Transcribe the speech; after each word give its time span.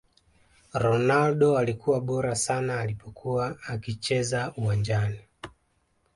Ronaldo 0.73 1.57
alikuwa 1.57 2.01
bora 2.01 2.35
sana 2.35 2.79
alipokuwa 2.81 3.57
akicheza 3.67 4.53
uwanjani 4.57 5.19